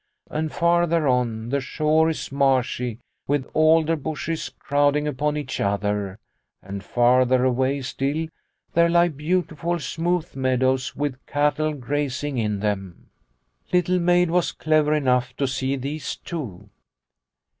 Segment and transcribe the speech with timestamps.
[0.31, 6.17] And farther on, the shore is marshy with alder bushes crowding upon each other,
[6.63, 8.25] and farther away still
[8.73, 13.11] there lie beautiful smooth meadows with cattle grazing in them."
[13.67, 16.69] 34 Liliecrona's Home Little Maid was clever enough to see these too.